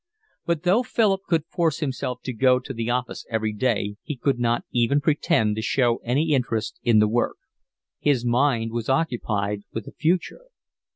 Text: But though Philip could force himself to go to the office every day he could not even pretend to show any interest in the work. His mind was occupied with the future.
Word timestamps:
But 0.47 0.63
though 0.63 0.81
Philip 0.81 1.21
could 1.29 1.45
force 1.45 1.77
himself 1.77 2.21
to 2.23 2.33
go 2.33 2.57
to 2.57 2.73
the 2.73 2.89
office 2.89 3.23
every 3.29 3.53
day 3.53 3.97
he 4.01 4.17
could 4.17 4.39
not 4.39 4.65
even 4.71 4.99
pretend 4.99 5.55
to 5.57 5.61
show 5.61 5.97
any 5.97 6.31
interest 6.31 6.79
in 6.81 6.97
the 6.97 7.07
work. 7.07 7.37
His 7.99 8.25
mind 8.25 8.71
was 8.71 8.89
occupied 8.89 9.61
with 9.71 9.85
the 9.85 9.91
future. 9.91 10.45